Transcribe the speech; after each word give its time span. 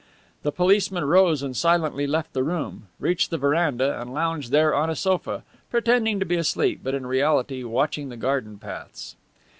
The 0.41 0.51
policeman 0.51 1.05
rose 1.05 1.43
and 1.43 1.55
silently 1.55 2.07
left 2.07 2.33
the 2.33 2.41
room, 2.41 2.87
reached 2.99 3.29
the 3.29 3.37
veranda 3.37 4.01
and 4.01 4.11
lounged 4.11 4.49
there 4.51 4.73
on 4.73 4.89
a 4.89 4.95
sofa, 4.95 5.43
pretending 5.69 6.19
to 6.19 6.25
be 6.25 6.37
asleep, 6.37 6.79
but 6.81 6.95
in 6.95 7.05
reality 7.05 7.63
watching 7.63 8.09
the 8.09 8.17
garden 8.17 8.57
paths. 8.57 9.15